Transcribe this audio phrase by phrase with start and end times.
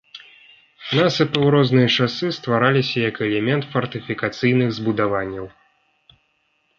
[0.99, 5.45] Насыпы ў розныя часы ствараліся як элемент фартыфікацыйных збудаванняў.